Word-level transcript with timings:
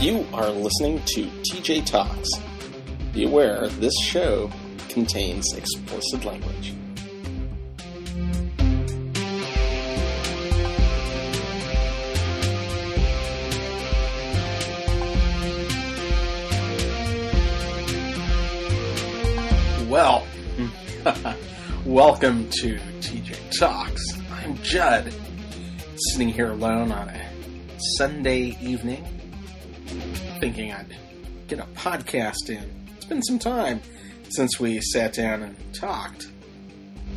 You 0.00 0.26
are 0.32 0.48
listening 0.48 1.02
to 1.08 1.26
TJ 1.52 1.84
Talks. 1.84 2.30
Be 3.12 3.24
aware 3.26 3.68
this 3.68 3.92
show 4.02 4.50
contains 4.88 5.52
explicit 5.52 6.24
language. 6.24 6.72
Well, 19.90 20.26
welcome 21.84 22.48
to 22.62 22.78
TJ 23.02 23.58
Talks. 23.58 24.02
I'm 24.32 24.56
Judd, 24.62 25.12
sitting 25.94 26.30
here 26.30 26.52
alone 26.52 26.90
on 26.90 27.10
a 27.10 27.32
Sunday 27.98 28.56
evening, 28.62 29.04
thinking 30.40 30.72
I'd 30.72 30.96
get 31.48 31.58
a 31.58 31.64
podcast 31.74 32.48
in. 32.48 32.64
It's 32.96 33.04
been 33.04 33.22
some 33.22 33.38
time 33.38 33.82
since 34.30 34.58
we 34.58 34.80
sat 34.80 35.12
down 35.12 35.42
and 35.42 35.74
talked, 35.74 36.28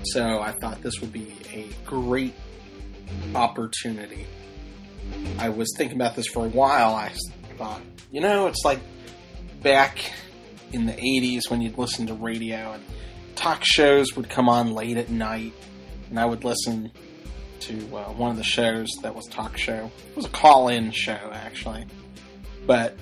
so 0.03 0.41
I 0.41 0.51
thought 0.51 0.81
this 0.81 0.99
would 0.99 1.13
be 1.13 1.33
a 1.53 1.69
great 1.85 2.33
opportunity. 3.33 4.27
I 5.39 5.49
was 5.49 5.73
thinking 5.77 5.95
about 5.95 6.17
this 6.17 6.27
for 6.27 6.45
a 6.45 6.49
while. 6.49 6.95
I 6.95 7.13
thought, 7.57 7.81
you 8.11 8.19
know, 8.19 8.47
it's 8.47 8.65
like 8.65 8.81
back 9.61 10.11
in 10.73 10.85
the 10.85 10.93
80s 10.93 11.49
when 11.49 11.61
you'd 11.61 11.77
listen 11.77 12.07
to 12.07 12.13
radio 12.13 12.73
and 12.73 12.83
talk 13.35 13.61
shows 13.63 14.17
would 14.17 14.29
come 14.29 14.49
on 14.49 14.73
late 14.73 14.97
at 14.97 15.09
night 15.09 15.53
and 16.09 16.19
I 16.19 16.25
would 16.25 16.43
listen 16.43 16.91
to 17.61 17.73
uh, 17.95 18.11
one 18.11 18.31
of 18.31 18.37
the 18.37 18.43
shows 18.43 18.89
that 19.01 19.15
was 19.15 19.25
talk 19.27 19.55
show. 19.55 19.89
It 20.09 20.15
was 20.15 20.25
a 20.25 20.29
call-in 20.29 20.91
show 20.91 21.29
actually. 21.31 21.85
But 22.65 22.97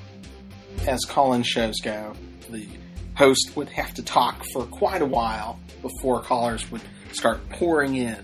as 0.88 1.06
call-in 1.06 1.44
shows 1.44 1.80
go, 1.82 2.14
the 2.50 2.68
host 3.16 3.52
would 3.56 3.70
have 3.70 3.94
to 3.96 4.04
talk 4.04 4.44
for 4.54 4.66
quite 4.66 5.02
a 5.02 5.06
while 5.06 5.60
before 5.82 6.22
callers 6.22 6.70
would 6.72 6.82
start 7.12 7.48
pouring 7.50 7.96
in. 7.96 8.18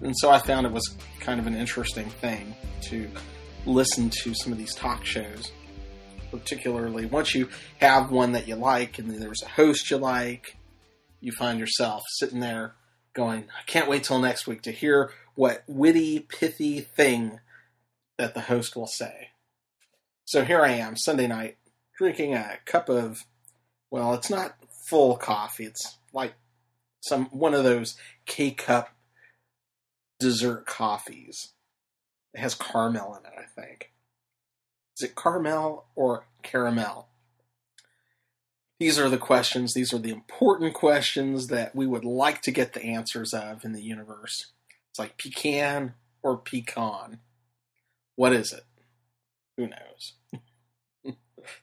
And 0.00 0.14
so 0.16 0.30
I 0.30 0.38
found 0.38 0.66
it 0.66 0.72
was 0.72 0.96
kind 1.20 1.40
of 1.40 1.46
an 1.46 1.54
interesting 1.54 2.08
thing 2.08 2.54
to 2.82 3.08
listen 3.64 4.10
to 4.10 4.34
some 4.34 4.52
of 4.52 4.58
these 4.58 4.74
talk 4.74 5.04
shows 5.04 5.50
particularly 6.30 7.06
once 7.06 7.34
you 7.34 7.48
have 7.78 8.10
one 8.10 8.32
that 8.32 8.48
you 8.48 8.56
like 8.56 8.98
and 8.98 9.10
there's 9.10 9.42
a 9.42 9.48
host 9.48 9.90
you 9.90 9.96
like, 9.96 10.56
you 11.20 11.32
find 11.32 11.58
yourself 11.58 12.02
sitting 12.18 12.40
there 12.40 12.74
going, 13.14 13.44
I 13.58 13.62
can't 13.66 13.88
wait 13.88 14.04
till 14.04 14.18
next 14.18 14.46
week 14.46 14.62
to 14.62 14.72
hear 14.72 15.10
what 15.34 15.64
witty, 15.66 16.20
pithy 16.20 16.80
thing 16.80 17.40
that 18.18 18.34
the 18.34 18.42
host 18.42 18.76
will 18.76 18.86
say. 18.86 19.30
So 20.24 20.44
here 20.44 20.60
I 20.60 20.72
am, 20.72 20.96
Sunday 20.96 21.26
night, 21.26 21.56
drinking 21.96 22.34
a 22.34 22.58
cup 22.64 22.88
of, 22.88 23.24
well, 23.90 24.14
it's 24.14 24.30
not 24.30 24.56
full 24.86 25.16
coffee. 25.16 25.64
It's 25.64 25.98
like 26.12 26.34
some 27.00 27.26
one 27.26 27.54
of 27.54 27.64
those 27.64 27.96
K 28.26 28.50
cup 28.50 28.94
dessert 30.18 30.66
coffees. 30.66 31.52
It 32.34 32.40
has 32.40 32.54
caramel 32.54 33.16
in 33.16 33.26
it, 33.26 33.38
I 33.38 33.60
think. 33.60 33.92
Is 34.98 35.04
it 35.04 35.16
caramel 35.16 35.86
or 35.94 36.26
caramel? 36.42 37.08
These 38.78 38.98
are 38.98 39.08
the 39.08 39.18
questions, 39.18 39.72
these 39.72 39.94
are 39.94 39.98
the 39.98 40.10
important 40.10 40.74
questions 40.74 41.46
that 41.46 41.74
we 41.74 41.86
would 41.86 42.04
like 42.04 42.42
to 42.42 42.50
get 42.50 42.74
the 42.74 42.84
answers 42.84 43.32
of 43.32 43.64
in 43.64 43.72
the 43.72 43.82
universe. 43.82 44.52
It's 44.90 44.98
like 44.98 45.16
pecan 45.16 45.94
or 46.22 46.36
pecan. 46.36 47.20
What 48.16 48.34
is 48.34 48.52
it? 48.52 48.64
Who 49.56 49.68
knows? 49.68 50.12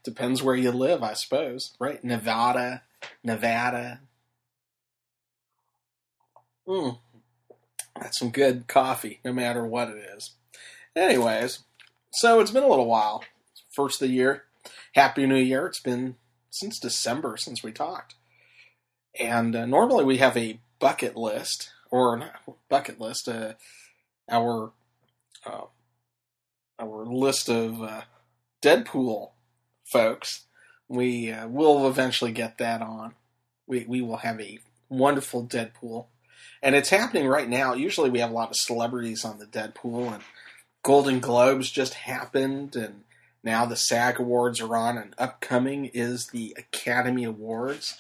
Depends 0.04 0.42
where 0.42 0.56
you 0.56 0.72
live, 0.72 1.04
I 1.04 1.14
suppose, 1.14 1.74
right? 1.80 2.04
Nevada, 2.04 2.84
Nevada. 3.24 4.02
Mm. 6.68 7.00
That's 8.00 8.20
some 8.20 8.32
good 8.32 8.68
coffee, 8.68 9.20
no 9.24 9.34
matter 9.34 9.66
what 9.66 9.90
it 9.90 9.98
is. 10.16 10.32
Anyways, 10.96 11.60
so 12.12 12.40
it's 12.40 12.52
been 12.52 12.64
a 12.64 12.70
little 12.70 12.88
while. 12.88 13.24
First 13.72 14.02
of 14.02 14.08
the 14.08 14.14
year. 14.14 14.44
Happy 14.96 15.26
New 15.26 15.36
Year. 15.36 15.66
It's 15.66 15.80
been 15.80 16.16
since 16.50 16.80
December 16.80 17.36
since 17.38 17.64
we 17.64 17.72
talked. 17.72 18.16
And 19.20 19.56
uh, 19.56 19.66
normally 19.66 20.06
we 20.06 20.18
have 20.18 20.38
a 20.38 20.60
bucket 20.80 21.16
list, 21.16 21.72
or 21.92 22.18
not 22.18 22.34
bucket 22.70 23.00
list, 23.00 23.28
uh, 23.28 23.54
our 24.30 24.72
uh, 25.46 25.66
our 26.80 27.06
list 27.06 27.50
of 27.50 27.82
uh, 27.82 28.02
Deadpool 28.62 29.32
folks. 29.94 30.42
We 30.90 31.32
uh, 31.32 31.48
will 31.48 31.88
eventually 31.88 32.32
get 32.32 32.58
that 32.58 32.82
on. 32.82 33.14
We 33.68 33.86
we 33.88 34.02
will 34.02 34.18
have 34.18 34.42
a 34.42 34.60
wonderful 34.90 35.46
Deadpool, 35.46 36.08
and 36.62 36.76
it's 36.76 36.90
happening 36.90 37.28
right 37.28 37.48
now. 37.48 37.74
Usually 37.74 38.10
we 38.10 38.20
have 38.20 38.32
a 38.32 38.34
lot 38.34 38.50
of 38.50 38.58
celebrities 38.58 39.24
on 39.24 39.40
the 39.40 39.46
Deadpool, 39.46 40.14
and 40.14 40.24
Golden 40.84 41.20
Globes 41.20 41.72
just 41.72 41.94
happened, 41.94 42.76
and 42.76 43.04
now 43.44 43.66
the 43.66 43.78
SAG 43.78 44.20
Awards 44.20 44.60
are 44.60 44.76
on, 44.76 44.98
and 44.98 45.14
upcoming 45.18 45.86
is 45.86 46.28
the 46.28 46.54
Academy 46.58 47.24
Awards. 47.24 47.98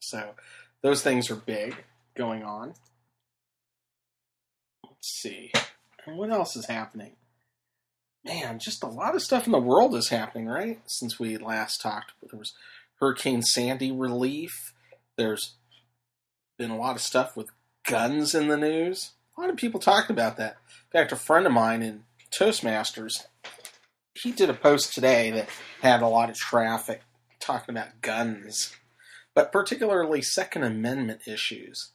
So 0.00 0.34
those 0.82 1.02
things 1.02 1.30
are 1.30 1.36
big 1.36 1.76
going 2.14 2.42
on. 2.42 2.74
Let's 4.84 5.08
see. 5.08 5.52
What 6.04 6.30
else 6.30 6.56
is 6.56 6.66
happening? 6.66 7.12
Man, 8.24 8.58
just 8.58 8.82
a 8.82 8.88
lot 8.88 9.14
of 9.14 9.22
stuff 9.22 9.46
in 9.46 9.52
the 9.52 9.58
world 9.58 9.94
is 9.94 10.08
happening, 10.08 10.46
right? 10.46 10.80
Since 10.86 11.18
we 11.18 11.36
last 11.36 11.80
talked, 11.80 12.12
there 12.22 12.38
was 12.38 12.52
Hurricane 13.00 13.42
Sandy 13.42 13.92
relief. 13.92 14.74
There's 15.16 15.54
been 16.58 16.70
a 16.70 16.76
lot 16.76 16.96
of 16.96 17.02
stuff 17.02 17.36
with 17.36 17.48
guns 17.86 18.34
in 18.34 18.48
the 18.48 18.56
news. 18.56 19.12
A 19.36 19.40
lot 19.40 19.50
of 19.50 19.56
people 19.56 19.80
talked 19.80 20.10
about 20.10 20.36
that. 20.36 20.56
In 20.92 21.00
fact, 21.00 21.12
a 21.12 21.16
friend 21.16 21.46
of 21.46 21.52
mine 21.52 21.82
in 21.82 22.04
Toastmasters, 22.30 23.26
he 24.14 24.32
did 24.32 24.50
a 24.50 24.54
post 24.54 24.92
today 24.92 25.30
that 25.30 25.48
had 25.80 26.02
a 26.02 26.08
lot 26.08 26.28
of 26.28 26.36
traffic 26.36 27.02
talking 27.38 27.74
about 27.74 28.00
guns, 28.02 28.74
but 29.34 29.52
particularly 29.52 30.20
Second 30.20 30.64
Amendment 30.64 31.20
issues. 31.26 31.92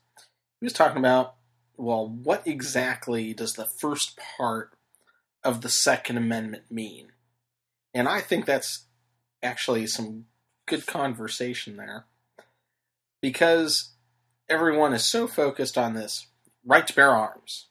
He 0.59 0.65
was 0.65 0.73
talking 0.73 0.97
about, 0.97 1.35
well, 1.75 2.07
what 2.07 2.47
exactly 2.47 3.33
does 3.33 3.53
the 3.53 3.65
first 3.65 4.17
part 4.37 4.71
of 5.43 5.61
the 5.61 5.69
Second 5.69 6.17
Amendment 6.17 6.63
mean? 6.69 7.11
And 7.93 8.07
I 8.07 8.21
think 8.21 8.45
that's 8.45 8.85
actually 9.41 9.87
some 9.87 10.25
good 10.67 10.85
conversation 10.85 11.77
there. 11.77 12.05
Because 13.21 13.91
everyone 14.49 14.93
is 14.93 15.09
so 15.09 15.27
focused 15.27 15.77
on 15.77 15.93
this 15.93 16.27
right 16.65 16.85
to 16.87 16.95
bear 16.95 17.11
arms, 17.11 17.67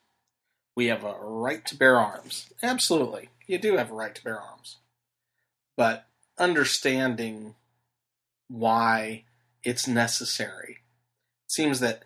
we 0.75 0.87
have 0.87 1.05
a 1.05 1.16
right 1.21 1.65
to 1.66 1.77
bear 1.77 1.99
arms. 1.99 2.50
Absolutely. 2.62 3.28
You 3.47 3.59
do 3.59 3.77
have 3.77 3.91
a 3.91 3.94
right 3.94 4.15
to 4.15 4.25
bear 4.25 4.41
arms. 4.41 4.78
But 5.77 6.06
understanding 6.39 7.54
why 8.49 9.25
it's 9.65 9.87
necessary. 9.87 10.78
It 11.44 11.53
seems 11.53 11.81
that 11.81 12.03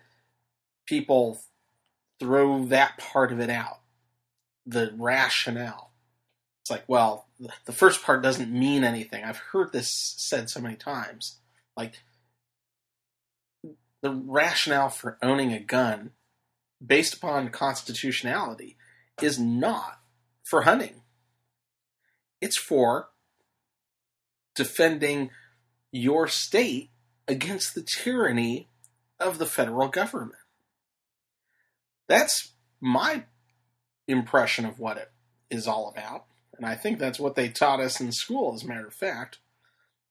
people 0.85 1.39
throw 2.19 2.65
that 2.65 2.97
part 2.97 3.31
of 3.31 3.39
it 3.39 3.49
out. 3.49 3.79
The 4.67 4.93
rationale. 4.97 5.91
It's 6.61 6.69
like, 6.69 6.83
well, 6.87 7.27
the 7.65 7.71
first 7.71 8.03
part 8.03 8.21
doesn't 8.21 8.51
mean 8.51 8.83
anything. 8.83 9.23
I've 9.23 9.37
heard 9.37 9.71
this 9.71 9.89
said 10.17 10.49
so 10.49 10.59
many 10.59 10.75
times. 10.75 11.37
Like, 11.77 11.93
the 14.01 14.11
rationale 14.11 14.89
for 14.89 15.17
owning 15.21 15.53
a 15.53 15.59
gun 15.59 16.11
based 16.85 17.13
upon 17.15 17.49
constitutionality 17.49 18.75
is 19.21 19.39
not 19.39 19.99
for 20.43 20.63
hunting. 20.63 21.01
It's 22.41 22.57
for 22.57 23.09
defending 24.55 25.31
your 25.91 26.27
state 26.27 26.89
against 27.27 27.73
the 27.73 27.81
tyranny 27.81 28.69
of 29.19 29.37
the 29.37 29.45
federal 29.45 29.87
government. 29.87 30.35
That's 32.07 32.51
my 32.79 33.23
impression 34.07 34.65
of 34.65 34.79
what 34.79 34.97
it 34.97 35.11
is 35.49 35.67
all 35.67 35.89
about. 35.89 36.25
And 36.55 36.65
I 36.65 36.75
think 36.75 36.97
that's 36.97 37.19
what 37.19 37.35
they 37.35 37.49
taught 37.49 37.79
us 37.79 38.01
in 38.01 38.11
school, 38.11 38.53
as 38.53 38.63
a 38.63 38.67
matter 38.67 38.87
of 38.87 38.93
fact. 38.93 39.37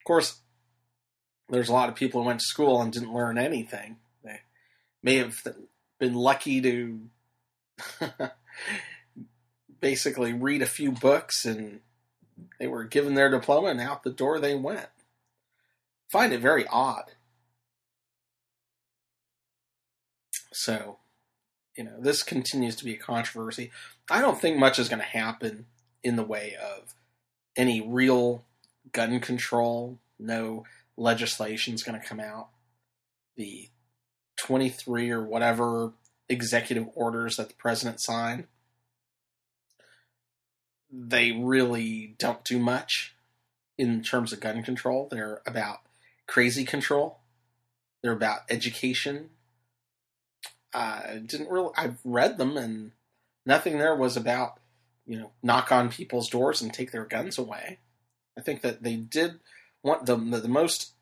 Of 0.00 0.04
course, 0.04 0.40
there's 1.48 1.68
a 1.68 1.72
lot 1.72 1.88
of 1.88 1.94
people 1.94 2.20
who 2.20 2.26
went 2.26 2.40
to 2.40 2.46
school 2.46 2.80
and 2.80 2.92
didn't 2.92 3.12
learn 3.12 3.38
anything. 3.38 3.96
They 4.22 4.40
may 5.02 5.16
have 5.16 5.42
been 5.98 6.14
lucky 6.14 6.60
to 6.60 7.00
basically 9.80 10.32
read 10.32 10.62
a 10.62 10.66
few 10.66 10.92
books 10.92 11.44
and 11.44 11.80
they 12.58 12.66
were 12.66 12.84
given 12.84 13.14
their 13.14 13.30
diploma 13.30 13.68
and 13.68 13.80
out 13.80 14.02
the 14.02 14.10
door 14.10 14.38
they 14.38 14.54
went. 14.54 14.88
Find 16.10 16.32
it 16.32 16.40
very 16.40 16.66
odd. 16.68 17.12
So, 20.52 20.98
you 21.76 21.84
know, 21.84 22.00
this 22.00 22.22
continues 22.22 22.76
to 22.76 22.84
be 22.84 22.94
a 22.94 22.98
controversy. 22.98 23.70
I 24.10 24.20
don't 24.20 24.40
think 24.40 24.58
much 24.58 24.78
is 24.78 24.88
going 24.88 25.00
to 25.00 25.06
happen 25.06 25.66
in 26.02 26.16
the 26.16 26.22
way 26.22 26.54
of 26.54 26.94
any 27.56 27.80
real 27.80 28.44
gun 28.92 29.20
control. 29.20 29.98
No 30.18 30.64
legislation 30.96 31.74
is 31.74 31.82
going 31.82 32.00
to 32.00 32.06
come 32.06 32.20
out. 32.20 32.48
The 33.36 33.68
23 34.38 35.10
or 35.10 35.22
whatever 35.22 35.92
executive 36.28 36.88
orders 36.94 37.36
that 37.36 37.48
the 37.48 37.54
president 37.54 38.00
signed, 38.00 38.46
they 40.90 41.32
really 41.32 42.14
don't 42.18 42.44
do 42.44 42.58
much 42.58 43.14
in 43.76 44.02
terms 44.02 44.32
of 44.32 44.40
gun 44.40 44.62
control. 44.62 45.08
They're 45.10 45.42
about 45.46 45.80
crazy 46.26 46.64
control. 46.64 47.18
They're 48.02 48.12
about 48.12 48.40
education. 48.48 49.30
I 50.76 51.22
didn't 51.24 51.48
really. 51.48 51.70
I've 51.76 51.98
read 52.04 52.38
them, 52.38 52.56
and 52.56 52.92
nothing 53.44 53.78
there 53.78 53.96
was 53.96 54.16
about 54.16 54.58
you 55.06 55.18
know 55.18 55.32
knock 55.42 55.72
on 55.72 55.88
people's 55.88 56.28
doors 56.28 56.60
and 56.60 56.72
take 56.72 56.92
their 56.92 57.06
guns 57.06 57.38
away. 57.38 57.78
I 58.38 58.42
think 58.42 58.60
that 58.60 58.82
they 58.82 58.96
did 58.96 59.40
want 59.82 60.06
the 60.06 60.16
the, 60.16 60.40
the 60.40 60.48
most 60.48 60.92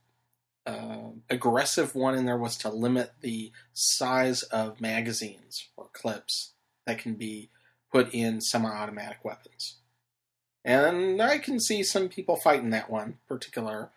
uh, 0.67 1.11
aggressive 1.29 1.95
one 1.95 2.15
in 2.15 2.25
there 2.25 2.39
was 2.39 2.57
to 2.59 2.69
limit 2.69 3.13
the 3.21 3.53
size 3.73 4.43
of 4.45 4.81
magazines 4.81 5.69
or 5.77 5.89
clips 5.93 6.53
that 6.87 6.99
can 6.99 7.15
be 7.15 7.51
put 7.93 8.15
in 8.15 8.41
semi-automatic 8.41 9.25
weapons. 9.25 9.77
And 10.65 11.21
I 11.21 11.39
can 11.39 11.61
see 11.61 11.83
some 11.83 12.09
people 12.09 12.37
fighting 12.37 12.71
that 12.71 12.91
one 12.91 13.19
particular, 13.29 13.91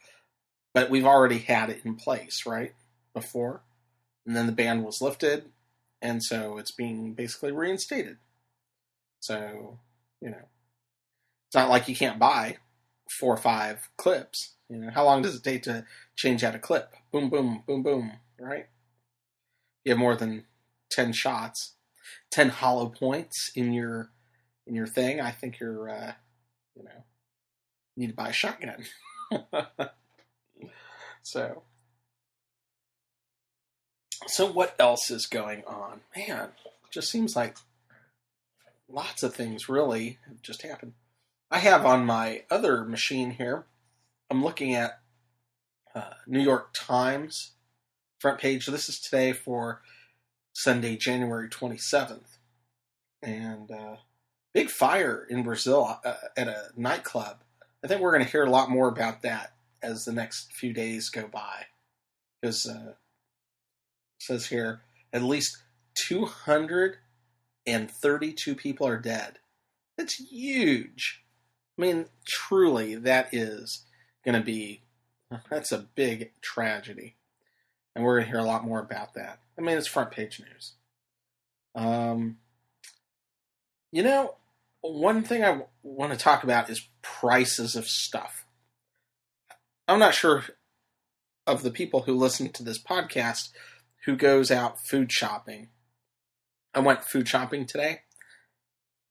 but 0.74 0.89
we've 0.89 1.06
already 1.06 1.39
had 1.39 1.69
it 1.69 1.81
in 1.85 1.95
place, 1.95 2.45
right? 2.45 2.74
Before. 3.13 3.62
And 4.25 4.35
then 4.35 4.45
the 4.45 4.51
ban 4.51 4.83
was 4.83 5.01
lifted, 5.01 5.45
and 6.01 6.23
so 6.23 6.57
it's 6.57 6.71
being 6.71 7.13
basically 7.13 7.51
reinstated. 7.51 8.17
So, 9.19 9.79
you 10.21 10.29
know, 10.29 10.45
it's 11.47 11.55
not 11.55 11.69
like 11.69 11.88
you 11.88 11.95
can't 11.95 12.19
buy 12.19 12.57
four 13.09 13.33
or 13.33 13.38
five 13.38 13.89
clips. 13.97 14.55
You 14.69 14.77
know, 14.77 14.89
how 14.91 15.05
long 15.05 15.21
does 15.21 15.35
it 15.35 15.44
take 15.44 15.63
to 15.63 15.85
change 16.15 16.44
out 16.44 16.55
a 16.55 16.59
clip? 16.59 16.94
Boom, 17.11 17.29
boom, 17.29 17.63
boom, 17.65 17.83
boom, 17.83 18.13
right? 18.39 18.67
You 19.83 19.91
have 19.91 19.99
more 19.99 20.15
than 20.15 20.45
10 20.91 21.13
shots, 21.13 21.75
10 22.31 22.50
hollow 22.50 22.89
points 22.89 23.51
in 23.55 23.73
your 23.73 24.11
in 24.65 24.75
your 24.75 24.88
thing. 24.88 25.21
I 25.21 25.31
think 25.31 25.59
you're 25.59 25.89
uh, 25.89 26.13
you 26.75 26.83
know, 26.83 27.03
need 27.95 28.07
to 28.07 28.13
buy 28.13 28.29
a 28.29 28.33
shotgun. 28.33 28.85
so, 31.23 31.63
so 34.27 34.45
what 34.51 34.75
else 34.79 35.09
is 35.09 35.25
going 35.25 35.63
on? 35.65 36.01
Man, 36.15 36.50
just 36.91 37.09
seems 37.09 37.35
like 37.35 37.57
lots 38.89 39.24
of 39.24 39.33
things 39.33 39.69
really 39.69 40.19
have 40.27 40.41
just 40.41 40.62
happened. 40.62 40.94
I 41.50 41.59
have 41.59 41.85
on 41.85 42.06
my 42.06 42.44
other 42.50 42.83
machine 42.83 43.31
here. 43.31 43.65
I'm 44.29 44.44
looking 44.44 44.75
at 44.75 45.00
uh, 45.95 46.13
New 46.25 46.41
York 46.41 46.69
Times 46.74 47.51
front 48.19 48.39
page. 48.39 48.65
This 48.65 48.89
is 48.89 49.00
today 49.00 49.31
for 49.31 49.81
Sunday, 50.53 50.97
January 50.97 51.50
27th, 51.50 52.38
and 53.21 53.71
uh, 53.71 53.97
big 54.53 54.69
fire 54.69 55.25
in 55.29 55.44
Brazil 55.44 56.00
uh, 56.03 56.15
at 56.35 56.47
a 56.47 56.69
nightclub. 56.75 57.38
I 57.83 57.88
think 57.88 58.01
we're 58.01 58.12
going 58.12 58.25
to 58.25 58.31
hear 58.31 58.44
a 58.44 58.50
lot 58.50 58.69
more 58.69 58.88
about 58.88 59.21
that 59.21 59.53
as 59.81 60.03
the 60.03 60.12
next 60.12 60.51
few 60.51 60.74
days 60.74 61.09
go 61.09 61.27
by. 61.27 61.65
Because 62.41 62.68
uh, 62.68 62.94
says 64.19 64.47
here 64.47 64.81
at 65.13 65.23
least 65.23 65.57
232 66.07 68.55
people 68.55 68.87
are 68.87 68.99
dead. 68.99 69.39
That's 69.97 70.15
huge. 70.15 71.23
I 71.77 71.81
mean, 71.81 72.07
truly, 72.25 72.95
that 72.95 73.33
is 73.33 73.85
going 74.23 74.35
to 74.35 74.45
be 74.45 74.83
that's 75.49 75.71
a 75.71 75.87
big 75.95 76.31
tragedy, 76.41 77.15
and 77.95 78.03
we're 78.03 78.15
going 78.15 78.25
to 78.25 78.31
hear 78.31 78.39
a 78.39 78.45
lot 78.45 78.65
more 78.65 78.79
about 78.79 79.13
that. 79.15 79.39
I 79.57 79.61
mean, 79.61 79.77
it's 79.77 79.87
front 79.87 80.11
page 80.11 80.39
news. 80.39 80.73
Um, 81.75 82.37
you 83.91 84.03
know, 84.03 84.35
one 84.81 85.23
thing 85.23 85.43
I 85.43 85.47
w- 85.47 85.67
want 85.83 86.13
to 86.13 86.19
talk 86.19 86.43
about 86.43 86.69
is 86.69 86.87
prices 87.01 87.75
of 87.75 87.87
stuff. 87.87 88.45
I'm 89.87 89.99
not 89.99 90.13
sure 90.13 90.43
of 91.45 91.63
the 91.63 91.71
people 91.71 92.01
who 92.01 92.13
listen 92.13 92.49
to 92.49 92.63
this 92.63 92.81
podcast 92.81 93.49
who 94.05 94.15
goes 94.15 94.51
out 94.51 94.79
food 94.79 95.11
shopping. 95.11 95.69
I 96.73 96.79
went 96.79 97.03
food 97.03 97.27
shopping 97.27 97.65
today, 97.65 98.01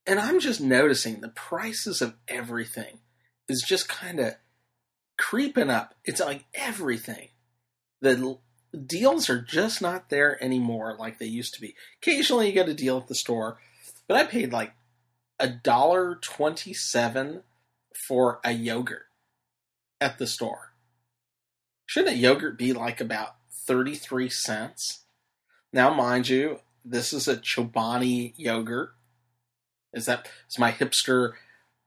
and 0.07 0.19
I'm 0.19 0.41
just 0.41 0.61
noticing 0.61 1.21
the 1.21 1.29
prices 1.29 2.01
of 2.01 2.15
everything 2.29 3.01
is 3.49 3.65
just 3.67 3.89
kind 3.89 4.21
of 4.21 4.35
creeping 5.19 5.71
up. 5.71 5.95
It's 6.05 6.21
like 6.21 6.45
everything. 6.55 7.29
The 8.01 8.39
deals 8.87 9.31
are 9.31 9.41
just 9.41 9.81
not 9.81 10.11
there 10.11 10.43
anymore 10.43 10.97
like 10.99 11.19
they 11.19 11.27
used 11.27 11.55
to 11.55 11.61
be. 11.61 11.75
Occasionally 12.03 12.49
you 12.49 12.53
get 12.53 12.69
a 12.69 12.75
deal 12.75 12.99
at 12.99 13.09
the 13.09 13.15
store, 13.15 13.59
but 14.07 14.17
I 14.17 14.25
paid 14.25 14.53
like 14.53 14.73
a 15.39 15.49
dollar 15.49 16.17
twenty-seven 16.23 17.43
for 18.07 18.41
a 18.45 18.53
yogurt 18.53 19.07
at 20.01 20.19
the 20.19 20.27
store. 20.27 20.75
Shouldn't 21.87 22.17
a 22.17 22.19
yogurt 22.19 22.59
be 22.59 22.73
like 22.73 23.01
about 23.01 23.36
thirty-three 23.67 24.29
cents? 24.29 25.05
Now, 25.73 25.93
mind 25.93 26.29
you, 26.29 26.61
this 26.85 27.13
is 27.13 27.29
a 27.29 27.37
Chobani 27.37 28.33
yogurt. 28.37 28.91
Is 29.93 30.07
that 30.07 30.29
is 30.49 30.59
my 30.59 30.73
hipster 30.73 31.33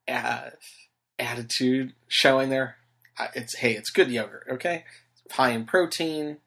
uh, 0.07 0.49
attitude 1.17 1.93
showing 2.07 2.49
there? 2.49 2.77
It's 3.35 3.57
hey, 3.57 3.73
it's 3.73 3.89
good 3.89 4.11
yogurt. 4.11 4.47
Okay, 4.49 4.85
it's 5.25 5.35
high 5.35 5.51
in 5.51 5.65
protein, 5.65 6.37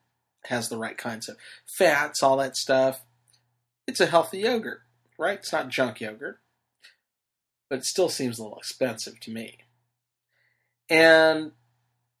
has 0.45 0.69
the 0.69 0.77
right 0.77 0.97
kinds 0.97 1.29
of 1.29 1.37
fats, 1.77 2.23
all 2.23 2.37
that 2.37 2.55
stuff. 2.55 3.01
It's 3.87 3.99
a 3.99 4.05
healthy 4.05 4.39
yogurt, 4.39 4.81
right? 5.17 5.39
It's 5.39 5.51
not 5.51 5.69
junk 5.69 6.01
yogurt 6.01 6.39
but 7.73 7.79
it 7.79 7.85
still 7.85 8.07
seems 8.07 8.37
a 8.37 8.43
little 8.43 8.59
expensive 8.59 9.19
to 9.19 9.31
me. 9.31 9.57
And 10.91 11.53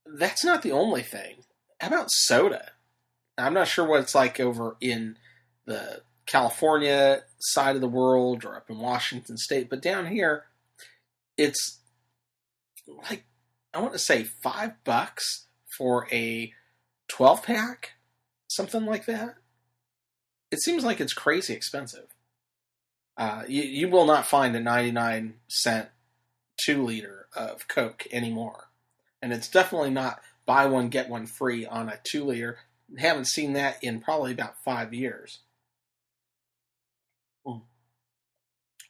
that's 0.03 0.43
not 0.43 0.63
the 0.63 0.71
only 0.71 1.03
thing. 1.03 1.43
How 1.79 1.89
about 1.89 2.09
soda? 2.09 2.71
I'm 3.37 3.53
not 3.53 3.67
sure 3.67 3.87
what 3.87 4.01
it's 4.01 4.15
like 4.15 4.39
over 4.39 4.77
in 4.79 5.17
the 5.65 6.01
California 6.25 7.23
side 7.39 7.75
of 7.75 7.81
the 7.81 7.87
world 7.87 8.45
or 8.45 8.55
up 8.55 8.69
in 8.69 8.79
Washington 8.79 9.37
State, 9.37 9.69
but 9.69 9.81
down 9.81 10.07
here, 10.07 10.45
it's 11.37 11.79
like 13.09 13.25
I 13.73 13.79
want 13.79 13.93
to 13.93 13.99
say 13.99 14.23
five 14.23 14.73
bucks 14.83 15.47
for 15.77 16.07
a 16.11 16.53
12 17.07 17.43
pack, 17.43 17.93
something 18.47 18.85
like 18.85 19.05
that. 19.05 19.35
It 20.51 20.61
seems 20.61 20.83
like 20.83 21.01
it's 21.01 21.13
crazy 21.13 21.53
expensive. 21.53 22.07
Uh, 23.17 23.43
you, 23.47 23.63
you 23.63 23.89
will 23.89 24.05
not 24.05 24.27
find 24.27 24.55
a 24.55 24.59
99 24.59 25.35
cent 25.47 25.89
two 26.57 26.83
liter 26.83 27.27
of 27.35 27.67
Coke 27.67 28.05
anymore. 28.11 28.69
And 29.21 29.33
it's 29.33 29.47
definitely 29.47 29.91
not 29.91 30.19
buy 30.45 30.65
one, 30.65 30.89
get 30.89 31.09
one 31.09 31.25
free 31.25 31.65
on 31.65 31.89
a 31.89 31.99
two 32.03 32.25
liter. 32.25 32.59
Haven't 32.97 33.25
seen 33.25 33.53
that 33.53 33.83
in 33.83 33.99
probably 33.99 34.31
about 34.31 34.63
five 34.63 34.93
years. 34.93 35.39
Mm. 37.45 37.61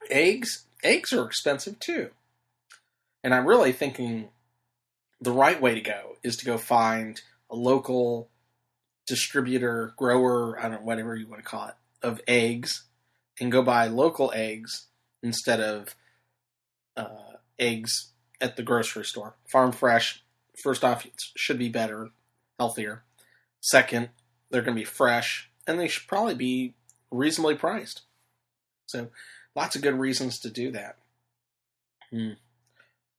Eggs, 0.10 0.66
eggs 0.84 1.14
are 1.14 1.26
expensive 1.26 1.80
too. 1.80 2.10
And 3.24 3.34
I'm 3.34 3.46
really 3.46 3.72
thinking 3.72 4.30
the 5.22 5.32
right 5.32 5.62
way 5.62 5.76
to 5.76 5.82
go 5.82 6.18
is 6.24 6.36
to 6.38 6.46
go 6.46 6.58
find 6.58 7.22
a 7.50 7.56
local 7.56 8.30
distributor, 9.08 9.94
grower, 9.98 10.60
I 10.60 10.64
don't 10.64 10.72
know, 10.72 10.86
whatever 10.86 11.16
you 11.16 11.28
want 11.28 11.44
to 11.44 11.50
call 11.50 11.68
it, 11.68 11.76
of 12.02 12.22
eggs 12.28 12.84
and 13.40 13.52
go 13.52 13.62
buy 13.62 13.88
local 13.88 14.32
eggs 14.36 14.88
instead 15.22 15.60
of 15.60 15.96
uh, 16.98 17.38
eggs 17.58 18.12
at 18.42 18.56
the 18.56 18.64
grocery 18.64 19.06
store. 19.06 19.36
Farm 19.48 19.72
fresh, 19.72 20.24
first 20.62 20.84
off, 20.84 21.08
should 21.36 21.58
be 21.58 21.70
better, 21.70 22.12
healthier. 22.60 23.04
Second, 23.64 24.10
they're 24.52 24.62
going 24.62 24.76
to 24.76 24.82
be 24.82 24.86
fresh, 24.86 25.50
and 25.66 25.80
they 25.80 25.88
should 25.88 26.06
probably 26.06 26.36
be 26.36 26.74
reasonably 27.10 27.56
priced. 27.56 28.02
So, 28.88 29.08
lots 29.56 29.78
of 29.78 29.82
good 29.82 29.98
reasons 29.98 30.38
to 30.40 30.50
do 30.50 30.70
that. 30.72 30.98
Hmm. 32.12 32.32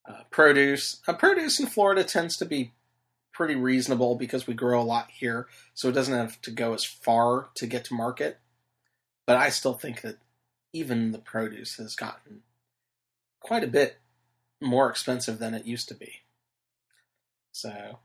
Uh, 0.06 0.24
produce. 0.30 1.00
Uh, 1.08 1.14
produce 1.14 1.58
in 1.58 1.66
Florida 1.66 2.04
tends 2.04 2.36
to 2.36 2.44
be 2.44 2.72
pretty 3.32 3.54
reasonable 3.54 4.16
because 4.16 4.46
we 4.46 4.52
grow 4.52 4.82
a 4.82 4.84
lot 4.84 5.10
here, 5.10 5.48
so 5.72 5.88
it 5.88 5.92
doesn't 5.92 6.14
have 6.14 6.38
to 6.42 6.50
go 6.50 6.74
as 6.74 6.84
far 6.84 7.48
to 7.54 7.66
get 7.66 7.86
to 7.86 7.94
market. 7.94 8.38
But 9.26 9.38
I 9.38 9.48
still 9.48 9.72
think 9.72 10.02
that 10.02 10.18
even 10.74 11.12
the 11.12 11.18
produce 11.18 11.76
has 11.76 11.96
gotten 11.96 12.42
quite 13.40 13.64
a 13.64 13.68
bit 13.68 13.96
more 14.60 14.90
expensive 14.90 15.38
than 15.38 15.54
it 15.54 15.64
used 15.64 15.88
to 15.88 15.94
be. 15.94 16.20
So, 17.50 18.00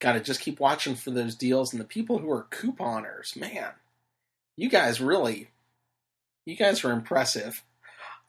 got 0.00 0.12
to 0.12 0.20
just 0.20 0.40
keep 0.40 0.60
watching 0.60 0.94
for 0.94 1.10
those 1.10 1.34
deals. 1.34 1.72
And 1.72 1.80
the 1.80 1.86
people 1.86 2.18
who 2.18 2.30
are 2.30 2.46
couponers, 2.50 3.36
man, 3.36 3.72
you 4.56 4.68
guys 4.68 5.00
really, 5.00 5.48
you 6.44 6.56
guys 6.56 6.84
are 6.84 6.92
impressive. 6.92 7.62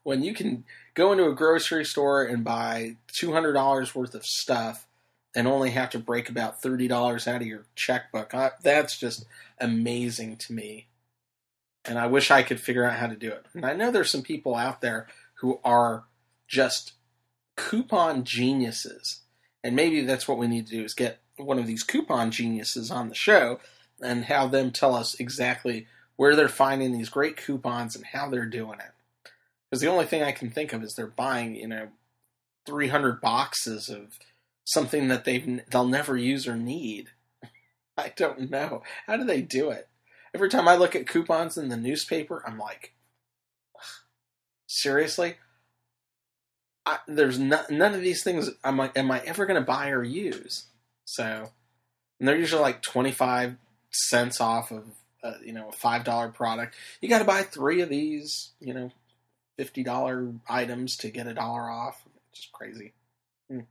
when 0.03 0.23
you 0.23 0.33
can 0.33 0.63
go 0.93 1.11
into 1.11 1.27
a 1.27 1.35
grocery 1.35 1.85
store 1.85 2.23
and 2.23 2.43
buy 2.43 2.95
$200 3.13 3.95
worth 3.95 4.15
of 4.15 4.25
stuff 4.25 4.87
and 5.35 5.47
only 5.47 5.71
have 5.71 5.89
to 5.91 5.99
break 5.99 6.29
about 6.29 6.61
$30 6.61 7.27
out 7.27 7.41
of 7.41 7.47
your 7.47 7.65
checkbook. 7.75 8.33
I, 8.33 8.51
that's 8.63 8.97
just 8.97 9.25
amazing 9.59 10.37
to 10.37 10.53
me. 10.53 10.87
And 11.85 11.99
I 11.99 12.07
wish 12.07 12.31
I 12.31 12.43
could 12.43 12.59
figure 12.59 12.83
out 12.83 12.97
how 12.97 13.07
to 13.07 13.15
do 13.15 13.29
it. 13.29 13.45
And 13.53 13.65
I 13.65 13.73
know 13.73 13.91
there's 13.91 14.11
some 14.11 14.23
people 14.23 14.55
out 14.55 14.81
there 14.81 15.07
who 15.35 15.59
are 15.63 16.05
just 16.47 16.93
coupon 17.55 18.23
geniuses. 18.23 19.21
And 19.63 19.75
maybe 19.75 20.01
that's 20.01 20.27
what 20.27 20.37
we 20.37 20.47
need 20.47 20.67
to 20.67 20.77
do 20.77 20.83
is 20.83 20.93
get 20.93 21.19
one 21.39 21.59
of 21.59 21.67
these 21.67 21.83
coupon 21.83 22.31
geniuses 22.31 22.91
on 22.91 23.09
the 23.09 23.15
show 23.15 23.59
and 24.01 24.25
have 24.25 24.51
them 24.51 24.71
tell 24.71 24.95
us 24.95 25.19
exactly 25.19 25.87
where 26.15 26.35
they're 26.35 26.49
finding 26.49 26.91
these 26.91 27.09
great 27.09 27.37
coupons 27.37 27.95
and 27.95 28.05
how 28.05 28.29
they're 28.29 28.45
doing 28.45 28.79
it. 28.79 29.31
Because 29.69 29.81
the 29.81 29.89
only 29.89 30.05
thing 30.05 30.23
I 30.23 30.31
can 30.31 30.49
think 30.49 30.73
of 30.73 30.83
is 30.83 30.93
they're 30.93 31.07
buying, 31.07 31.55
you 31.55 31.67
know, 31.67 31.89
300 32.65 33.21
boxes 33.21 33.89
of 33.89 34.19
something 34.65 35.07
that 35.07 35.25
they've 35.25 35.61
they'll 35.71 35.87
never 35.87 36.17
use 36.17 36.47
or 36.47 36.55
need. 36.55 37.09
I 37.97 38.13
don't 38.15 38.49
know. 38.49 38.83
How 39.07 39.17
do 39.17 39.23
they 39.23 39.41
do 39.41 39.69
it? 39.69 39.87
Every 40.33 40.49
time 40.49 40.67
I 40.67 40.75
look 40.75 40.95
at 40.95 41.07
coupons 41.07 41.57
in 41.57 41.69
the 41.69 41.77
newspaper, 41.77 42.43
I'm 42.45 42.57
like, 42.57 42.93
seriously? 44.67 45.35
I, 46.85 46.99
there's 47.07 47.39
no, 47.39 47.61
none 47.69 47.93
of 47.93 48.01
these 48.01 48.23
things 48.23 48.49
am 48.63 48.79
I, 48.79 48.91
am 48.95 49.11
I 49.11 49.19
ever 49.21 49.45
going 49.45 49.59
to 49.59 49.65
buy 49.65 49.89
or 49.89 50.03
use? 50.03 50.67
So, 51.09 51.49
and 52.19 52.27
they're 52.27 52.37
usually 52.37 52.61
like 52.61 52.83
25 52.83 53.55
cents 53.89 54.39
off 54.39 54.69
of, 54.69 54.85
uh, 55.23 55.33
you 55.43 55.53
know, 55.53 55.69
a 55.69 55.71
$5 55.71 56.33
product. 56.35 56.75
You 57.01 57.09
got 57.09 57.17
to 57.19 57.25
buy 57.25 57.41
three 57.41 57.81
of 57.81 57.89
these, 57.89 58.51
you 58.59 58.75
know, 58.75 58.91
$50 59.57 60.39
items 60.47 60.97
to 60.97 61.09
get 61.09 61.25
a 61.25 61.33
dollar 61.33 61.67
off. 61.67 61.99
It's 62.31 62.41
just 62.41 62.53
crazy. 62.53 62.93
Hmm. 63.49 63.61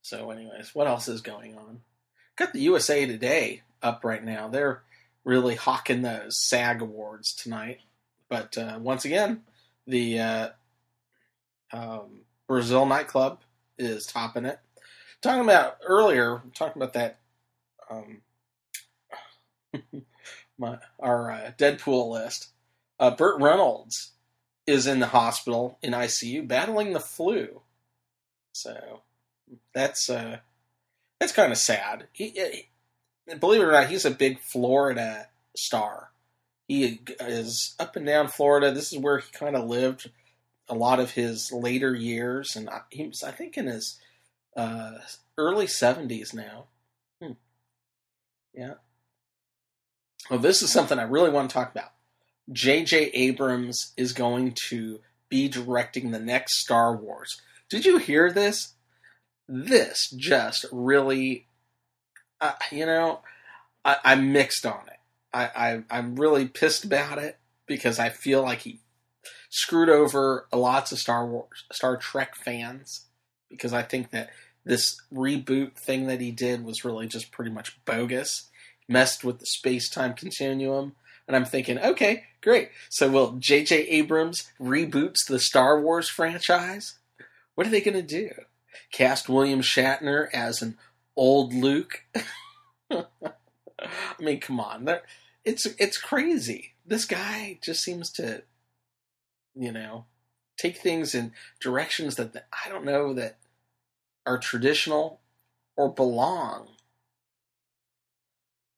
So, 0.00 0.30
anyways, 0.30 0.74
what 0.74 0.86
else 0.86 1.08
is 1.08 1.20
going 1.20 1.58
on? 1.58 1.82
Got 2.36 2.54
the 2.54 2.60
USA 2.60 3.04
Today 3.04 3.60
up 3.82 4.02
right 4.02 4.24
now. 4.24 4.48
They're 4.48 4.82
really 5.24 5.56
hawking 5.56 6.00
those 6.00 6.38
SAG 6.38 6.80
awards 6.80 7.34
tonight. 7.34 7.80
But 8.30 8.56
uh, 8.56 8.78
once 8.80 9.04
again, 9.04 9.42
the 9.86 10.20
uh, 10.20 10.48
um, 11.70 12.22
Brazil 12.48 12.86
nightclub 12.86 13.40
is 13.76 14.06
topping 14.06 14.46
it. 14.46 14.58
Talking 15.22 15.42
about 15.42 15.76
earlier, 15.84 16.42
talking 16.54 16.80
about 16.80 16.94
that 16.94 17.18
um, 17.90 18.22
my 20.58 20.78
our 20.98 21.30
uh, 21.30 21.50
Deadpool 21.58 22.10
list. 22.10 22.48
Uh, 22.98 23.10
Burt 23.10 23.40
Reynolds 23.40 24.12
is 24.66 24.86
in 24.86 25.00
the 25.00 25.06
hospital 25.06 25.78
in 25.82 25.92
ICU 25.92 26.46
battling 26.46 26.92
the 26.92 27.00
flu. 27.00 27.62
So 28.52 29.02
that's 29.74 30.08
uh, 30.10 30.38
that's 31.18 31.32
kind 31.32 31.52
of 31.52 31.58
sad. 31.58 32.08
He, 32.12 32.28
he, 32.30 33.34
believe 33.38 33.62
it 33.62 33.64
or 33.64 33.72
not, 33.72 33.88
he's 33.88 34.04
a 34.04 34.10
big 34.10 34.38
Florida 34.40 35.28
star. 35.56 36.10
He 36.68 37.00
is 37.18 37.74
up 37.80 37.96
and 37.96 38.06
down 38.06 38.28
Florida. 38.28 38.70
This 38.70 38.92
is 38.92 38.98
where 38.98 39.18
he 39.18 39.30
kind 39.32 39.56
of 39.56 39.68
lived 39.68 40.10
a 40.68 40.74
lot 40.74 41.00
of 41.00 41.10
his 41.12 41.50
later 41.52 41.94
years, 41.94 42.54
and 42.54 42.68
he 42.90 43.08
was, 43.08 43.24
I 43.24 43.32
think, 43.32 43.58
in 43.58 43.66
his 43.66 43.98
uh, 44.56 44.98
early 45.38 45.66
seventies 45.66 46.34
now. 46.34 46.66
Hmm. 47.22 47.32
Yeah. 48.54 48.74
Well, 50.30 50.38
this 50.38 50.62
is 50.62 50.70
something 50.70 50.98
I 50.98 51.04
really 51.04 51.30
want 51.30 51.50
to 51.50 51.54
talk 51.54 51.72
about. 51.72 51.92
J.J. 52.52 53.10
Abrams 53.14 53.92
is 53.96 54.12
going 54.12 54.54
to 54.68 55.00
be 55.28 55.48
directing 55.48 56.10
the 56.10 56.18
next 56.18 56.60
Star 56.60 56.94
Wars. 56.94 57.40
Did 57.68 57.84
you 57.84 57.98
hear 57.98 58.32
this? 58.32 58.74
This 59.48 60.10
just 60.16 60.66
really, 60.70 61.48
uh, 62.40 62.52
you 62.70 62.86
know, 62.86 63.20
I, 63.84 63.96
am 64.04 64.32
mixed 64.32 64.66
on 64.66 64.82
it. 64.88 64.98
I, 65.32 65.44
I 65.44 65.82
I'm 65.90 66.16
really 66.16 66.46
pissed 66.46 66.84
about 66.84 67.18
it 67.18 67.38
because 67.66 67.98
I 67.98 68.10
feel 68.10 68.42
like 68.42 68.60
he 68.60 68.80
screwed 69.48 69.88
over 69.88 70.46
lots 70.52 70.92
of 70.92 70.98
Star 70.98 71.26
Wars, 71.26 71.64
Star 71.72 71.96
Trek 71.96 72.36
fans 72.36 73.06
because 73.50 73.72
I 73.72 73.82
think 73.82 74.10
that 74.10 74.30
this 74.64 75.00
reboot 75.12 75.74
thing 75.74 76.06
that 76.06 76.20
he 76.20 76.30
did 76.30 76.64
was 76.64 76.84
really 76.84 77.06
just 77.06 77.32
pretty 77.32 77.50
much 77.50 77.82
bogus, 77.84 78.48
messed 78.88 79.24
with 79.24 79.38
the 79.38 79.46
space 79.46 79.88
time 79.88 80.14
continuum. 80.14 80.94
And 81.26 81.36
I'm 81.36 81.44
thinking, 81.44 81.78
okay, 81.78 82.24
great. 82.40 82.70
So 82.88 83.08
will 83.10 83.32
J.J. 83.32 83.86
Abrams 83.88 84.50
reboots 84.60 85.26
the 85.28 85.38
Star 85.38 85.80
Wars 85.80 86.08
franchise? 86.08 86.98
What 87.54 87.66
are 87.66 87.70
they 87.70 87.80
going 87.80 87.94
to 87.94 88.02
do? 88.02 88.30
Cast 88.92 89.28
William 89.28 89.60
Shatner 89.60 90.28
as 90.32 90.62
an 90.62 90.76
old 91.16 91.54
Luke? 91.54 92.04
I 92.90 93.04
mean, 94.18 94.40
come 94.40 94.60
on. 94.60 94.88
It's 95.44 95.66
it's 95.78 95.98
crazy. 95.98 96.74
This 96.84 97.04
guy 97.04 97.58
just 97.62 97.82
seems 97.82 98.10
to, 98.12 98.42
you 99.54 99.72
know, 99.72 100.06
take 100.58 100.76
things 100.76 101.14
in 101.14 101.32
directions 101.60 102.16
that 102.16 102.46
I 102.52 102.68
don't 102.68 102.84
know 102.84 103.14
that 103.14 103.38
are 104.26 104.38
traditional 104.38 105.20
or 105.76 105.88
belong. 105.88 106.68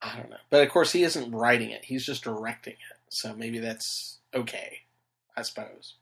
I 0.00 0.16
don't 0.16 0.30
know. 0.30 0.36
But 0.50 0.62
of 0.62 0.70
course, 0.70 0.92
he 0.92 1.02
isn't 1.04 1.32
writing 1.32 1.70
it, 1.70 1.84
he's 1.84 2.06
just 2.06 2.24
directing 2.24 2.74
it. 2.74 2.98
So 3.08 3.34
maybe 3.34 3.58
that's 3.58 4.18
okay, 4.34 4.80
I 5.36 5.42
suppose. 5.42 5.94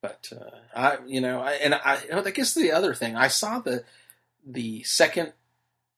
But 0.00 0.28
uh, 0.32 0.56
I, 0.76 0.98
you 1.06 1.20
know, 1.20 1.40
I, 1.40 1.52
and 1.52 1.74
I, 1.74 1.98
I 2.12 2.30
guess 2.30 2.52
the 2.54 2.72
other 2.72 2.94
thing 2.94 3.16
I 3.16 3.28
saw 3.28 3.58
the 3.58 3.84
the 4.46 4.82
second 4.82 5.32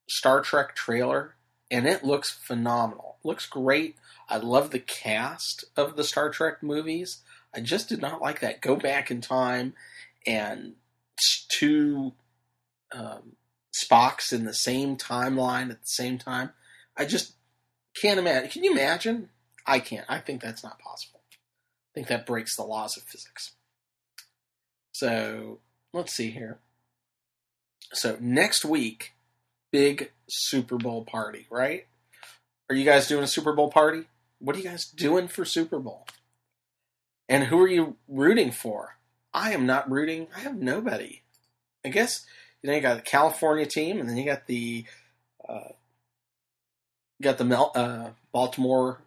Star 0.08 0.40
Trek 0.40 0.76
trailer, 0.76 1.34
and 1.70 1.86
it 1.86 2.04
looks 2.04 2.30
phenomenal. 2.30 3.16
It 3.18 3.26
looks 3.26 3.46
great. 3.46 3.96
I 4.28 4.38
love 4.38 4.70
the 4.70 4.78
cast 4.78 5.64
of 5.76 5.96
the 5.96 6.04
Star 6.04 6.30
Trek 6.30 6.62
movies. 6.62 7.18
I 7.52 7.60
just 7.60 7.88
did 7.88 8.00
not 8.00 8.20
like 8.20 8.40
that. 8.40 8.60
Go 8.60 8.76
back 8.76 9.10
in 9.10 9.20
time 9.20 9.74
and 10.26 10.74
two 11.48 12.12
um, 12.92 13.36
Spocks 13.74 14.32
in 14.32 14.44
the 14.44 14.54
same 14.54 14.96
timeline 14.96 15.70
at 15.70 15.80
the 15.80 15.86
same 15.86 16.18
time. 16.18 16.50
I 16.96 17.04
just 17.04 17.34
can't 18.00 18.18
imagine. 18.18 18.50
Can 18.50 18.64
you 18.64 18.72
imagine? 18.72 19.28
I 19.66 19.80
can't. 19.80 20.06
I 20.08 20.18
think 20.18 20.40
that's 20.40 20.64
not 20.64 20.78
possible. 20.78 21.20
I 21.30 21.92
think 21.94 22.08
that 22.08 22.26
breaks 22.26 22.56
the 22.56 22.62
laws 22.62 22.96
of 22.96 23.02
physics. 23.02 23.52
So 24.92 25.58
let's 25.92 26.14
see 26.14 26.30
here. 26.30 26.58
So 27.92 28.16
next 28.20 28.64
week, 28.64 29.12
big 29.70 30.12
Super 30.28 30.76
Bowl 30.76 31.04
party, 31.04 31.46
right? 31.50 31.86
Are 32.70 32.74
you 32.74 32.84
guys 32.84 33.06
doing 33.06 33.24
a 33.24 33.28
Super 33.28 33.52
Bowl 33.52 33.70
party? 33.70 34.04
What 34.38 34.56
are 34.56 34.58
you 34.58 34.64
guys 34.64 34.86
doing 34.86 35.28
for 35.28 35.44
Super 35.44 35.78
Bowl? 35.78 36.06
And 37.28 37.44
who 37.44 37.60
are 37.60 37.68
you 37.68 37.96
rooting 38.08 38.52
for? 38.52 38.96
I 39.36 39.52
am 39.52 39.66
not 39.66 39.90
rooting. 39.90 40.28
I 40.34 40.40
have 40.40 40.56
nobody. 40.56 41.20
I 41.84 41.90
guess 41.90 42.24
you 42.62 42.70
know 42.70 42.74
you 42.74 42.80
got 42.82 42.96
the 42.96 43.02
California 43.02 43.66
team, 43.66 44.00
and 44.00 44.08
then 44.08 44.16
you 44.16 44.24
got 44.24 44.46
the 44.46 44.86
uh, 45.46 45.72
got 47.20 47.36
the 47.36 47.44
Mel- 47.44 47.72
uh, 47.74 48.10
Baltimore 48.32 49.02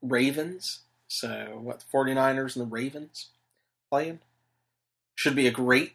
Ravens. 0.00 0.80
So 1.06 1.60
what? 1.60 1.80
The 1.80 1.96
49ers 1.96 2.56
and 2.56 2.64
the 2.64 2.70
Ravens 2.70 3.28
playing 3.90 4.20
should 5.14 5.36
be 5.36 5.46
a 5.46 5.52
great 5.52 5.92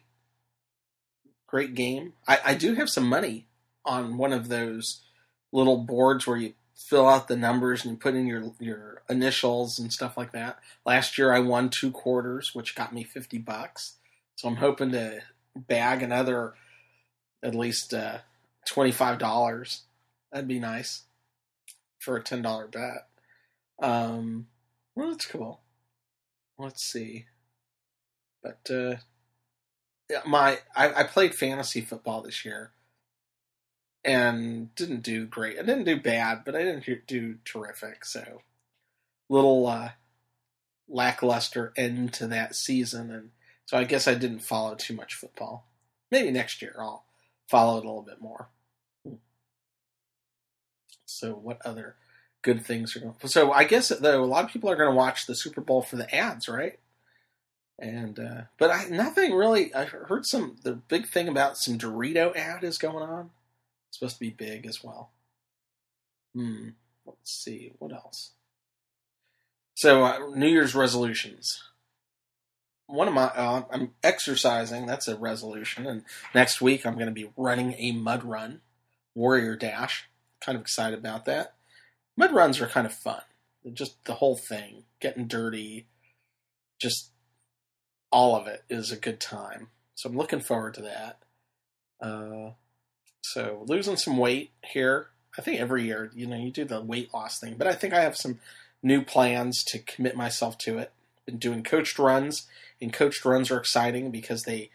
great 1.48 1.74
game. 1.74 2.12
I, 2.28 2.38
I 2.44 2.54
do 2.54 2.74
have 2.74 2.88
some 2.88 3.08
money 3.08 3.48
on 3.84 4.16
one 4.16 4.32
of 4.32 4.46
those 4.48 5.00
little 5.52 5.78
boards 5.78 6.28
where 6.28 6.36
you 6.36 6.54
fill 6.80 7.06
out 7.06 7.28
the 7.28 7.36
numbers 7.36 7.84
and 7.84 8.00
put 8.00 8.14
in 8.14 8.26
your 8.26 8.52
your 8.58 9.02
initials 9.08 9.78
and 9.78 9.92
stuff 9.92 10.16
like 10.16 10.32
that. 10.32 10.58
Last 10.86 11.18
year 11.18 11.32
I 11.32 11.40
won 11.40 11.68
two 11.68 11.90
quarters, 11.90 12.54
which 12.54 12.74
got 12.74 12.94
me 12.94 13.04
fifty 13.04 13.38
bucks. 13.38 13.94
So 14.36 14.48
I'm 14.48 14.56
hoping 14.56 14.92
to 14.92 15.20
bag 15.54 16.02
another 16.02 16.54
at 17.42 17.54
least 17.54 17.92
uh, 17.92 18.18
twenty 18.66 18.92
five 18.92 19.18
dollars. 19.18 19.82
That'd 20.32 20.48
be 20.48 20.58
nice 20.58 21.02
for 21.98 22.16
a 22.16 22.22
ten 22.22 22.42
dollar 22.42 22.66
bet. 22.66 23.06
Um, 23.80 24.46
well, 24.94 25.10
that's 25.10 25.26
cool. 25.26 25.60
Let's 26.58 26.82
see, 26.82 27.26
but 28.42 28.70
uh, 28.70 28.96
my 30.26 30.58
I, 30.74 30.92
I 30.92 31.02
played 31.04 31.34
fantasy 31.34 31.80
football 31.80 32.22
this 32.22 32.44
year 32.44 32.72
and 34.04 34.74
didn't 34.74 35.02
do 35.02 35.26
great. 35.26 35.58
I 35.58 35.62
didn't 35.62 35.84
do 35.84 36.00
bad, 36.00 36.42
but 36.44 36.54
I 36.54 36.62
didn't 36.62 37.06
do 37.06 37.36
terrific. 37.44 38.04
So 38.04 38.42
little 39.28 39.66
uh, 39.66 39.90
lackluster 40.88 41.72
end 41.76 42.12
to 42.14 42.26
that 42.28 42.54
season, 42.54 43.10
and 43.10 43.30
so 43.66 43.76
I 43.76 43.84
guess 43.84 44.08
I 44.08 44.14
didn't 44.14 44.40
follow 44.40 44.74
too 44.74 44.94
much 44.94 45.14
football. 45.14 45.66
Maybe 46.10 46.30
next 46.30 46.62
year 46.62 46.74
I'll 46.78 47.04
follow 47.48 47.78
it 47.78 47.84
a 47.84 47.88
little 47.88 48.02
bit 48.02 48.20
more. 48.20 48.48
So 51.04 51.34
what 51.34 51.60
other 51.64 51.96
good 52.42 52.64
things 52.64 52.96
are 52.96 53.00
going. 53.00 53.14
So 53.26 53.52
I 53.52 53.64
guess 53.64 53.88
though 53.88 54.22
a 54.22 54.26
lot 54.26 54.44
of 54.44 54.50
people 54.50 54.70
are 54.70 54.76
going 54.76 54.90
to 54.90 54.96
watch 54.96 55.26
the 55.26 55.34
Super 55.34 55.60
Bowl 55.60 55.82
for 55.82 55.96
the 55.96 56.12
ads, 56.14 56.48
right? 56.48 56.78
And 57.78 58.18
uh, 58.18 58.42
but 58.58 58.70
I 58.70 58.84
nothing 58.84 59.34
really. 59.34 59.74
I 59.74 59.84
heard 59.84 60.26
some 60.26 60.56
the 60.62 60.72
big 60.74 61.08
thing 61.08 61.28
about 61.28 61.56
some 61.56 61.78
Dorito 61.78 62.34
ad 62.36 62.62
is 62.62 62.78
going 62.78 63.02
on. 63.02 63.30
It's 63.90 63.98
supposed 63.98 64.16
to 64.16 64.20
be 64.20 64.30
big 64.30 64.66
as 64.66 64.82
well. 64.84 65.10
Hmm. 66.34 66.68
Let's 67.04 67.32
see 67.32 67.72
what 67.78 67.92
else. 67.92 68.32
So 69.74 70.04
uh, 70.04 70.18
New 70.34 70.46
Year's 70.46 70.74
resolutions. 70.74 71.62
One 72.86 73.08
of 73.08 73.14
my 73.14 73.24
uh, 73.24 73.64
I'm 73.72 73.92
exercising. 74.02 74.86
That's 74.86 75.08
a 75.08 75.16
resolution, 75.16 75.86
and 75.86 76.04
next 76.34 76.60
week 76.60 76.84
I'm 76.84 76.94
going 76.94 77.06
to 77.06 77.12
be 77.12 77.30
running 77.36 77.74
a 77.78 77.92
mud 77.92 78.24
run, 78.24 78.60
Warrior 79.14 79.56
Dash. 79.56 80.08
Kind 80.40 80.56
of 80.56 80.62
excited 80.62 80.98
about 80.98 81.24
that. 81.24 81.54
Mud 82.16 82.32
runs 82.32 82.60
are 82.60 82.66
kind 82.66 82.86
of 82.86 82.92
fun. 82.92 83.22
Just 83.72 84.04
the 84.04 84.14
whole 84.14 84.36
thing, 84.36 84.84
getting 85.00 85.26
dirty, 85.26 85.86
just 86.80 87.10
all 88.10 88.34
of 88.34 88.46
it 88.46 88.64
is 88.68 88.90
a 88.90 88.96
good 88.96 89.20
time. 89.20 89.68
So 89.94 90.08
I'm 90.08 90.16
looking 90.16 90.40
forward 90.40 90.74
to 90.74 90.82
that. 90.82 91.18
Uh, 92.00 92.52
so 93.22 93.64
losing 93.66 93.96
some 93.96 94.16
weight 94.16 94.50
here. 94.62 95.08
I 95.38 95.42
think 95.42 95.60
every 95.60 95.84
year, 95.84 96.10
you 96.14 96.26
know, 96.26 96.36
you 96.36 96.50
do 96.50 96.64
the 96.64 96.80
weight 96.80 97.14
loss 97.14 97.38
thing, 97.38 97.54
but 97.56 97.66
I 97.66 97.74
think 97.74 97.94
I 97.94 98.00
have 98.00 98.16
some 98.16 98.40
new 98.82 99.02
plans 99.02 99.62
to 99.68 99.78
commit 99.78 100.16
myself 100.16 100.58
to 100.58 100.78
it. 100.78 100.92
Been 101.26 101.38
doing 101.38 101.62
coached 101.62 101.98
runs, 101.98 102.46
and 102.80 102.92
coached 102.92 103.24
runs 103.24 103.50
are 103.50 103.58
exciting 103.58 104.10
because 104.10 104.42
they 104.42 104.70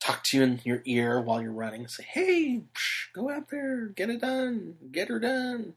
talk 0.00 0.22
to 0.24 0.36
you 0.36 0.42
in 0.42 0.60
your 0.64 0.82
ear 0.84 1.20
while 1.20 1.42
you're 1.42 1.52
running. 1.52 1.88
Say, 1.88 2.04
"Hey, 2.04 2.62
psh, 2.74 3.12
go 3.12 3.30
out 3.30 3.48
there, 3.50 3.86
get 3.86 4.10
it 4.10 4.20
done, 4.20 4.76
get 4.92 5.08
her 5.08 5.18
done." 5.18 5.74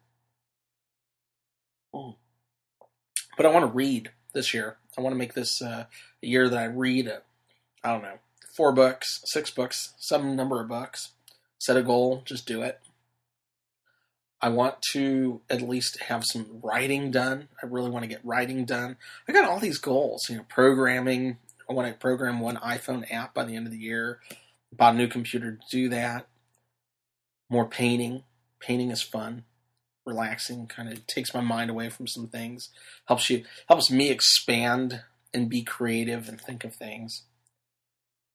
Oh. 1.94 2.16
But 3.38 3.46
I 3.46 3.50
want 3.50 3.64
to 3.64 3.76
read 3.76 4.12
this 4.34 4.54
year. 4.54 4.78
I 4.98 5.02
want 5.02 5.14
to 5.14 5.18
make 5.18 5.34
this 5.34 5.62
uh, 5.62 5.86
a 6.22 6.28
year 6.28 6.50
that 6.50 6.58
I 6.58 6.66
read. 6.66 7.08
A, 7.08 7.22
I 7.84 7.94
don't 7.94 8.04
know, 8.04 8.20
four 8.56 8.74
books, 8.74 9.22
six 9.26 9.50
books, 9.50 9.94
some 9.98 10.36
number 10.36 10.62
of 10.62 10.68
books. 10.68 11.14
Set 11.60 11.78
a 11.78 11.84
goal, 11.84 12.24
just 12.26 12.48
do 12.48 12.62
it. 12.64 12.80
I 14.42 14.50
want 14.50 14.82
to 14.94 15.42
at 15.50 15.62
least 15.62 16.02
have 16.04 16.24
some 16.24 16.62
writing 16.64 17.12
done. 17.12 17.50
I 17.62 17.66
really 17.66 17.90
want 17.90 18.04
to 18.04 18.10
get 18.10 18.24
writing 18.24 18.64
done. 18.64 18.96
I 19.28 19.34
got 19.34 19.44
all 19.44 19.60
these 19.60 19.78
goals, 19.78 20.30
you 20.30 20.38
know, 20.38 20.46
programming. 20.48 21.38
I 21.70 21.74
want 21.74 21.90
to 21.90 21.94
program 21.94 22.40
one 22.40 22.56
iPhone 22.56 23.12
app 23.12 23.34
by 23.34 23.44
the 23.44 23.56
end 23.56 23.68
of 23.68 23.74
the 23.74 23.80
year. 23.80 24.20
Bought 24.72 24.96
a 24.96 24.98
new 24.98 25.08
computer 25.08 25.52
to 25.52 25.68
do 25.70 25.90
that. 25.90 26.28
More 27.50 27.68
painting. 27.68 28.24
Painting 28.60 28.92
is 28.92 29.02
fun, 29.02 29.46
relaxing, 30.06 30.68
kind 30.68 30.92
of 30.92 31.08
takes 31.08 31.34
my 31.34 31.42
mind 31.42 31.70
away 31.70 31.90
from 31.90 32.08
some 32.08 32.28
things. 32.28 32.70
Helps 33.06 33.30
you 33.30 33.44
helps 33.68 33.90
me 33.90 34.10
expand 34.10 35.02
and 35.34 35.50
be 35.50 35.64
creative 35.64 36.28
and 36.28 36.40
think 36.40 36.64
of 36.64 36.76
things. 36.76 37.24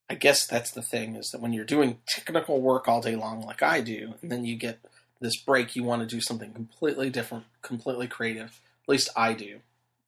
I 0.09 0.15
guess 0.15 0.47
that's 0.47 0.71
the 0.71 0.83
thing 0.83 1.17
is 1.17 1.31
that 1.31 1.41
when 1.41 1.53
you're 1.53 1.65
doing 1.65 1.99
technical 2.07 2.61
work 2.61 2.89
all 2.89 3.01
day 3.01 3.17
long 3.17 3.41
like 3.41 3.63
I 3.63 3.81
do, 3.81 4.15
and 4.21 4.31
then 4.31 4.45
you 4.45 4.57
get 4.57 4.81
this 5.21 5.41
break, 5.41 5.75
you 5.75 5.83
want 5.83 6.03
to 6.03 6.15
do 6.15 6.21
something 6.21 6.53
completely 6.53 7.09
different, 7.11 7.45
completely 7.63 8.07
creative. 8.07 8.61
At 8.83 8.89
least 8.89 9.09
I 9.17 9.33
do. 9.33 9.61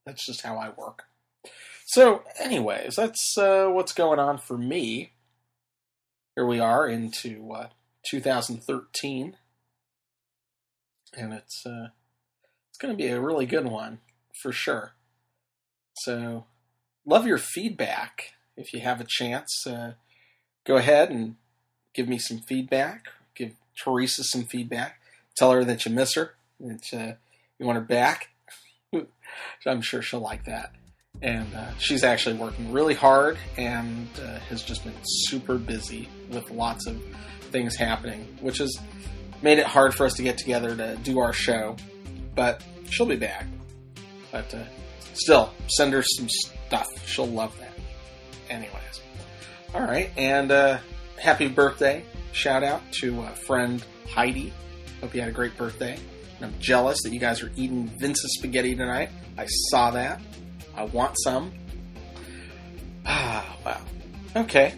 That's 0.04 0.24
just 0.24 0.42
how 0.42 0.56
I 0.56 0.70
work. 0.70 1.04
So, 1.86 2.22
anyways, 2.38 2.96
that's 2.96 3.38
uh, 3.38 3.68
what's 3.68 3.94
going 3.94 4.18
on 4.18 4.38
for 4.38 4.58
me. 4.58 5.12
Here 6.34 6.44
we 6.44 6.60
are 6.60 6.86
into 6.86 7.52
uh, 7.52 7.68
2013, 8.10 9.36
and 11.16 11.32
it's 11.32 11.64
uh, 11.64 11.88
it's 12.68 12.78
going 12.78 12.92
to 12.92 13.02
be 13.02 13.08
a 13.08 13.20
really 13.20 13.46
good 13.46 13.66
one 13.66 14.00
for 14.42 14.52
sure. 14.52 14.92
So, 15.94 16.44
love 17.06 17.26
your 17.26 17.38
feedback. 17.38 18.34
If 18.56 18.72
you 18.72 18.80
have 18.80 19.00
a 19.00 19.06
chance, 19.06 19.66
uh, 19.66 19.92
go 20.64 20.76
ahead 20.76 21.10
and 21.10 21.36
give 21.94 22.08
me 22.08 22.18
some 22.18 22.38
feedback. 22.38 23.06
Give 23.34 23.52
Teresa 23.76 24.24
some 24.24 24.44
feedback. 24.44 25.00
Tell 25.36 25.52
her 25.52 25.64
that 25.64 25.84
you 25.84 25.92
miss 25.92 26.14
her, 26.14 26.34
that 26.60 26.92
uh, 26.92 27.12
you 27.58 27.66
want 27.66 27.76
her 27.76 27.84
back. 27.84 28.28
I'm 29.66 29.82
sure 29.82 30.02
she'll 30.02 30.20
like 30.20 30.44
that. 30.44 30.72
And 31.22 31.54
uh, 31.54 31.76
she's 31.78 32.04
actually 32.04 32.36
working 32.36 32.72
really 32.72 32.94
hard 32.94 33.38
and 33.56 34.08
uh, 34.22 34.38
has 34.50 34.62
just 34.62 34.84
been 34.84 34.94
super 35.02 35.56
busy 35.56 36.08
with 36.30 36.50
lots 36.50 36.86
of 36.86 37.02
things 37.50 37.74
happening, 37.76 38.36
which 38.40 38.58
has 38.58 38.76
made 39.42 39.58
it 39.58 39.66
hard 39.66 39.94
for 39.94 40.04
us 40.04 40.14
to 40.14 40.22
get 40.22 40.36
together 40.36 40.76
to 40.76 40.96
do 41.02 41.18
our 41.18 41.32
show. 41.32 41.76
But 42.34 42.62
she'll 42.90 43.06
be 43.06 43.16
back. 43.16 43.46
But 44.30 44.52
uh, 44.54 44.64
still, 45.14 45.52
send 45.68 45.92
her 45.94 46.02
some 46.02 46.28
stuff. 46.28 46.86
She'll 47.06 47.26
love 47.26 47.58
that. 47.60 47.65
Anyways. 48.50 49.02
All 49.74 49.82
right. 49.82 50.10
And 50.16 50.50
uh, 50.50 50.78
happy 51.20 51.48
birthday. 51.48 52.04
Shout 52.32 52.62
out 52.62 52.82
to 53.00 53.22
a 53.22 53.30
friend 53.30 53.84
Heidi 54.08 54.52
Hope 55.00 55.14
you 55.14 55.20
had 55.20 55.28
a 55.28 55.32
great 55.32 55.56
birthday. 55.56 55.98
And 56.36 56.46
I'm 56.46 56.54
jealous 56.60 57.02
that 57.04 57.12
you 57.12 57.20
guys 57.20 57.42
are 57.42 57.52
eating 57.56 57.86
Vince's 57.98 58.34
spaghetti 58.38 58.74
tonight. 58.74 59.10
I 59.36 59.46
saw 59.46 59.90
that. 59.92 60.20
I 60.74 60.84
want 60.84 61.16
some. 61.22 61.52
Ah, 63.04 63.56
wow. 63.64 63.80
Okay. 64.34 64.74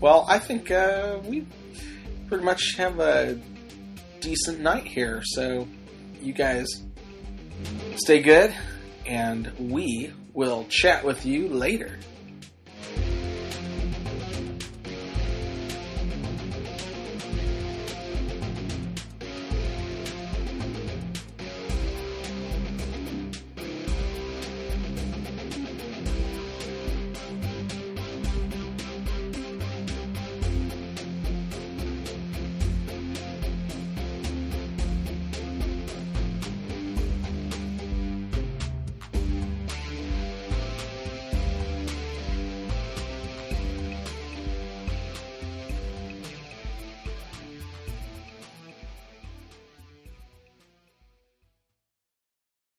Well, 0.00 0.24
I 0.28 0.38
think 0.38 0.70
uh, 0.70 1.18
we 1.24 1.46
pretty 2.26 2.44
much 2.44 2.74
have 2.78 3.00
a 3.00 3.38
decent 4.20 4.60
night 4.60 4.86
here. 4.86 5.20
So, 5.24 5.68
you 6.22 6.32
guys 6.32 6.66
stay 7.96 8.20
good, 8.20 8.54
and 9.06 9.52
we 9.58 10.12
will 10.32 10.64
chat 10.70 11.04
with 11.04 11.26
you 11.26 11.48
later. 11.48 11.98